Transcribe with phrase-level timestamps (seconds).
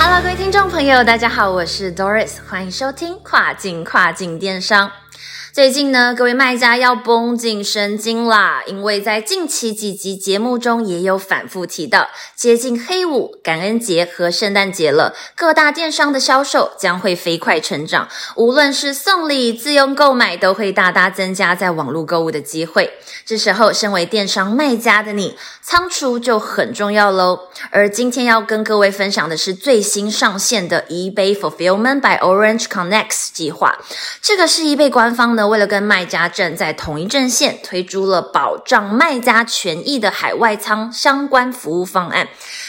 [0.00, 4.88] Hello，各位听众朋友，大家好，我是 Doris，欢迎收听跨境跨境电商。
[5.58, 22.92] 最近呢，各位卖家要绷紧神经啦，因为在近期几集节目中也有反复提到，接近黑五、感恩节和圣诞节了，各大电商的销售将会飞快成长，无论是送礼、自用购买，都会大大增加在网络购物的机会。
[23.26, 27.48] 这时候，身为电商卖家的你，仓储就很重要喽。
[27.72, 33.76] 而今天要跟各位分享的是最新上线的 eBay Fulfillment by Orange Connects 计划。
[34.22, 42.28] 这个是 eBay 官方呢，为了跟卖家站在同一阵线，推出了保障卖家权益的海外仓相关服务方案。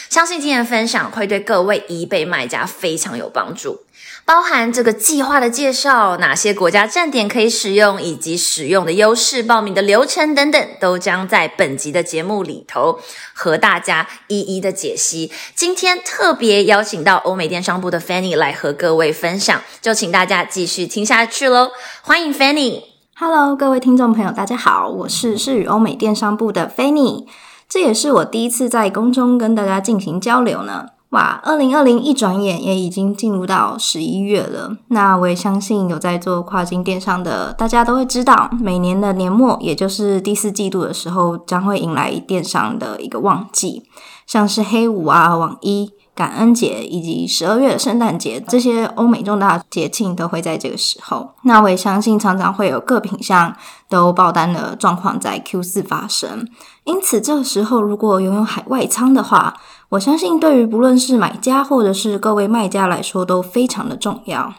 [0.10, 3.84] 相信今天的分享会对各位一被卖家非常有帮助。
[4.30, 13.00] 包含这个计划的介绍，哪些国家站点可以使用，以及使用的优势、报名的流程等等，都将在本集的节目里头
[13.34, 15.32] 和大家一一的解析。
[15.56, 21.72] 今天特别邀请到欧美电商部的 Fanny 来和各位分享，就请大家继续听下去喽。
[22.04, 22.84] 欢迎 Fanny。
[23.16, 27.26] Hello，各位听众朋友，大家好，我是视宇欧美电商部的 Fanny，
[27.68, 30.99] 这也是我第一次在空中跟大家进行交流呢。
[31.10, 34.78] 哇，二零二零一转眼也已经进入到十一月了。
[34.90, 43.84] 那我也相信有在做跨境电商的，大家都会知道，每年的年末，也就是第四季度的时候，将会迎来电商的一个旺季，
[44.28, 45.92] 像是黑五啊、网一。
[46.16, 51.30] 感恩节以及十二月的圣诞节，这些欧美重大节庆都会在这个时候。
[51.44, 53.56] 那我也相信，常常会有各品项
[53.88, 56.46] 都爆单的状况在 Q 四发生。
[56.84, 59.54] 因此，这个时候如果拥有海外仓的话，
[59.90, 64.54] 我相信对于不论是买家或者是各位卖家来说都非常的重要。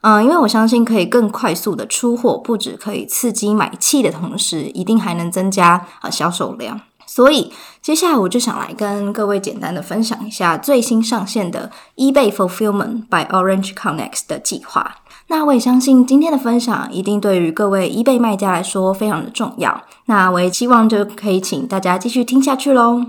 [0.00, 6.80] 嗯，因为我相信可以更快速的出货，不止可以刺激买气的同时，一定还能增加啊销售量。
[7.06, 14.96] 所以接下来我就想来跟各位简单的分享一下最新上线的 eBay Fulfillment by Orange Connects 的计划。
[15.28, 19.82] 那我也相信今天的分享一定对于各位 eBay 卖家来说非常的重要。
[20.06, 23.04] 那我也希望就可以请大家继续听下去喽。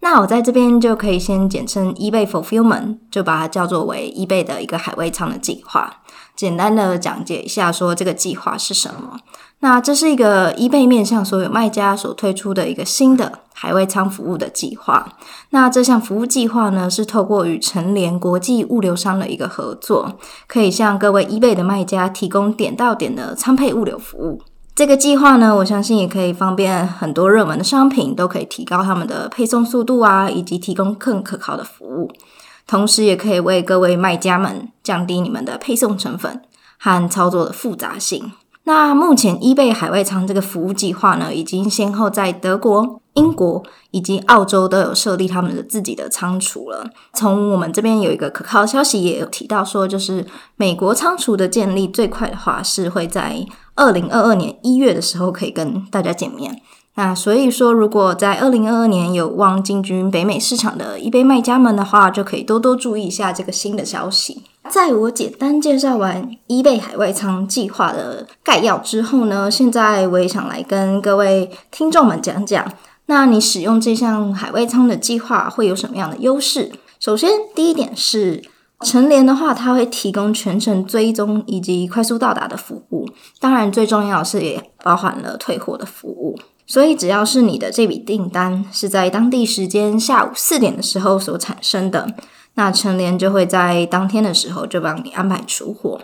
[0.00, 6.02] 那我在这边就可以先简称 eBay Fulfillment，就把它叫做为 eBay 的一个海外仓的计划。
[6.36, 9.18] 简单的讲解一下，说这个计划是什么。
[9.58, 15.16] 那这是一个 eBay 面向所有卖家所推出的一个新的海外仓服务的计划。
[15.50, 20.16] 那这项服务计划呢，是透过与成联国际物流商的一个合作，
[20.46, 24.40] 可以向各位 eBay 的卖家提供点到点的仓配物流服务。
[24.78, 32.12] 这个计划呢，我相信也可以方便很多热门的商品，都可以提高他们的配送速度啊，以及提供更可靠的服务。
[32.64, 36.40] 同时，也可以为各位卖家们降低你们的配送成本
[36.78, 38.30] 和操作的复杂性。
[38.62, 46.88] 那目前 eBay 海外仓这个服务计划呢，已经先后在德国、英国以及澳洲都有设立他们的自己的仓储了。
[47.12, 50.24] 从我们这边有一个可靠消息，也有提到说，就是
[50.56, 56.62] 美国仓储的建立最快的话是会在二零二二年一月的时候可以跟大家见面。
[56.94, 64.42] 那所以说，如果在二零二二年有望进军北美市场的 eBay 卖家们的话，就可以多多注意一下这个新的消息。
[64.68, 72.68] 在我简单介绍完 eBay 海外仓计划的概要之后呢，现在我也想来跟各位听众们讲讲，
[73.10, 76.70] 那你使用这项海外仓的计划会有什么样的优势？
[77.00, 78.44] 首先，第一点是
[78.82, 83.08] 成联的话，它会提供全程追踪以及快速到达的服务，
[83.40, 86.38] 当然最重要的是也包含了退货的服务。
[86.66, 92.14] 所以，只要是你的这笔订单是在当地时间下午四点的时候所产生的，
[92.56, 95.98] 那成联就会在当天的时候就帮你安排出货。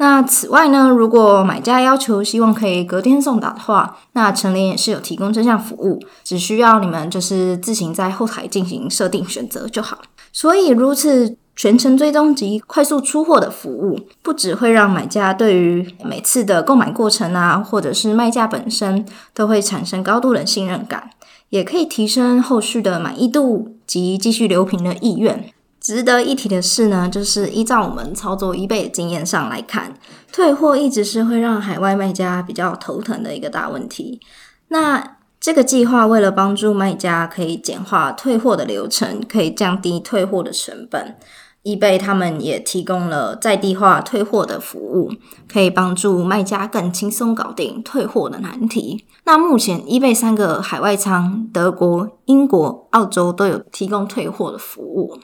[0.00, 9.98] 那此外呢，如果买家要求希望可以隔天送达的话，那成联也是有提供这项服务，只需要你们就是自行在后台进行设定选择就好。
[10.32, 19.04] 所以，如此全程追踪及快速出货的服务，不只会让买家对于每次的购买过程啊，或者是卖家本身
[19.34, 21.10] 都会产生高度的信任感，
[21.50, 25.52] 也可以提升后续的满意度及继续留评的意愿。
[25.80, 29.94] 值得一提的是呢，就是依照我们操作 eBay 的经验上来看，
[30.30, 34.20] 退货一直是会让海外卖家比较头疼的一个大问题。
[34.68, 41.16] 那这个计划为了帮助卖家可以简化退货的流程，可以降低退货的成本。
[41.62, 45.10] eBay 他们也提供了在地化退货的服务，
[45.50, 49.04] 可以帮助卖家更轻松搞定退货的难题。
[49.24, 55.18] 那目前 eBay 三个海外仓，德国、英国、澳洲都有提供退货的服务。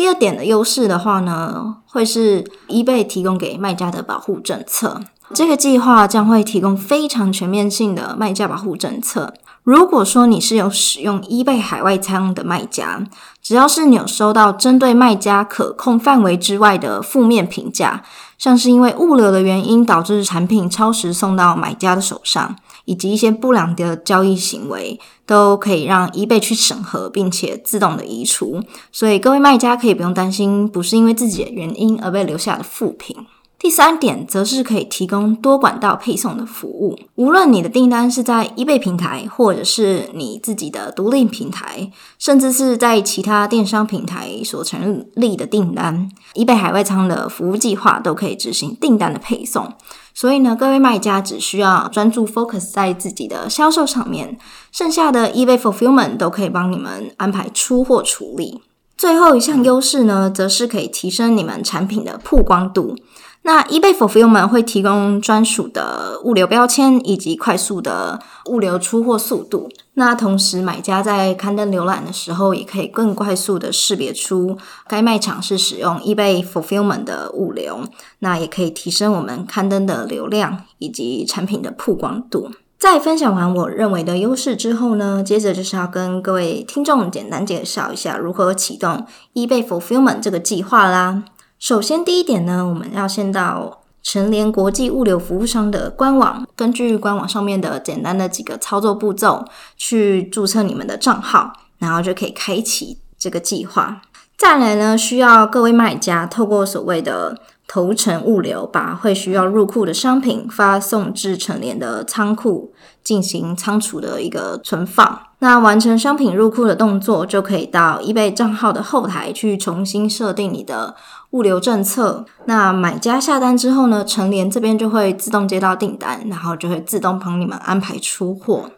[0.00, 4.98] 第二点的优势的话呢，会是 eBay 提供给卖家的保护政策。
[5.34, 9.34] 这个计划将会提供非常全面性的卖家保护政策。
[9.62, 13.04] 如果说你是有使用 eBay 海外仓的卖家，
[13.42, 18.02] 只要是你有收到针对卖家可控范围之外的负面评价，
[18.38, 22.56] 像是因为物流的原因导致产品超时送到买家的手上，
[22.90, 28.60] 以及一些不良的交易行为，都可以让 eBay 去审核，并且自动的移除。
[28.90, 33.14] 所以各位卖家可以不用担心，不是因为自己的原因而被留下的负评。
[33.62, 36.98] 第三点则是可以提供多管道配送的服务。
[37.16, 49.70] 无论你的订单是在 eBay 平台，或者是你自己的独立平台，甚至是在其他电商平台所成立的订单，eBay 海外仓的服务计划都可以执行订单的配送。
[50.14, 54.38] 所以呢，各位卖家只需要专注 focus 在自己的销售上面，
[54.72, 58.62] 剩下的 eBay fulfillment 都可以帮你们安排出货处理。
[58.96, 62.94] 最后一项优势呢，则是可以提升你们产品的曝光度。
[63.42, 69.68] 那 eBay Fulfillment 会提供专属的物流标签以及快速的物流出货速度。
[69.94, 77.84] 那同时，买家在刊登浏览的时候，也可以更快速的识别出该卖场是使用 eBay Fulfillment 的物流。
[78.18, 82.50] 那也可以提升我们刊登的流量以及产品的曝光度。
[82.78, 89.04] 在分享完我认为的优势之后呢，接着就是要跟各位听众简单介绍一下如何启动
[89.34, 91.24] eBay Fulfillment 这个计划啦。
[91.60, 99.44] 首先，第一点呢，我们要先到成联国际物流服务商的官网，根据官网上面的简单的几个操作步骤
[99.76, 104.00] 去注册你们的账号，然后就可以开启这个计划。
[104.38, 107.38] 再来呢，需要各位卖家透过所谓的
[107.72, 112.72] 投程物流，把会需要入库的商品发送至成联的仓库
[113.04, 115.20] 进行仓储的一个存放。
[115.38, 120.96] 那完成商品入库的动作，就可以到 eBay 账号的后台去重新设定你的。
[121.30, 128.68] 物流政策，那买家下单之后呢，成联这边就会自动接到订单，然后就会自动帮你们安排出货。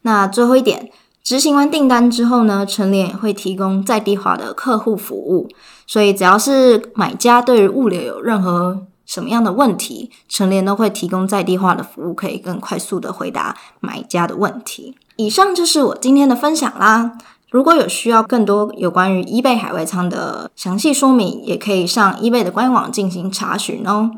[0.00, 0.90] 那最后一点，
[1.22, 5.48] 执行完订单之后呢，成联也会提供在地化的客户服务，
[5.86, 14.96] 所以只要是买家对于物流有任何什么样的问题，成联都会提供在地化的服务，可以更快速的回答买家的问题。
[15.16, 17.12] 以上就是我今天的分享啦。
[17.50, 24.10] 如果有需要更多有关于 eBay 海外仓的详细说明，也可以上 eBay 的官网进行查询哦。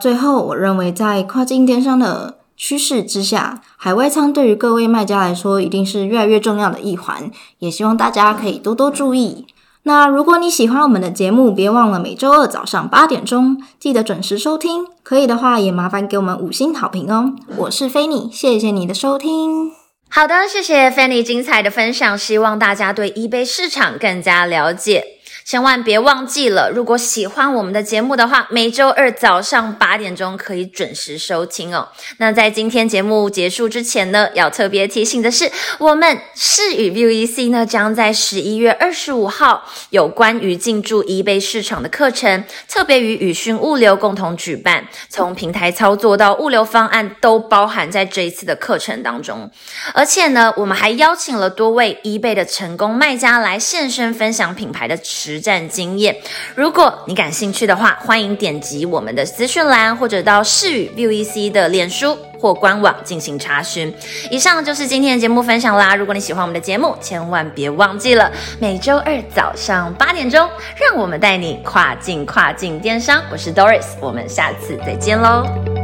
[0.00, 9.46] 最后，我认为在跨境电商的趋势之下，海外仓对于各位卖家来说一定是越来越重要的一环，也希望大家可以多多注意。
[9.84, 14.84] 那如果你喜欢我们的节目，别忘了每周二早上八点钟记得准时收听。
[15.02, 17.32] 可以的话，也麻烦给我们五星好评哦。
[17.56, 19.70] 我是菲尼，谢谢你的收听。
[20.10, 25.17] 好的，谢谢 Fanny 精彩的分享，希望大家对 eBay 市场更加了解。
[25.48, 31.88] 千万别忘记了，如果喜欢我们的节目的话，每周二早上八点钟可以准时收听哦。
[32.18, 49.50] 那在今天节目结束之前呢，要特别提醒的是，我们视与 VEC 呢将在十一月二十五号有关于进驻 eBay 市场的课程，特别与宇讯物流共同举办，从平台操作到物流方案都包含在这一次的课程当中。
[49.94, 55.37] 而且呢，我们还邀请了多位 eBay 的成功卖家来现身分享品牌的实。
[55.38, 56.16] 实战经验，
[56.56, 63.94] 如果你感兴趣的话，欢迎点击我们的资讯栏，或者到视宇 VEC 的脸书或官网进行查询。
[64.32, 65.94] 以上就是今天的节目分享啦。
[65.94, 73.22] 如果你喜欢我们的节目，千万别忘记了每周二早上八点钟，让我们带你跨境跨境电商。
[73.30, 75.77] 我是 Doris，我们下次再见喽。